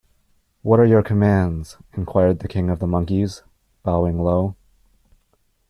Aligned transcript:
What 0.63 0.79
are 0.79 0.85
your 0.87 1.03
commands? 1.03 1.77
enquired 1.93 2.39
the 2.39 2.47
King 2.47 2.71
of 2.71 2.79
the 2.79 2.87
Monkeys, 2.87 3.43
bowing 3.83 4.17
low. 4.23 4.55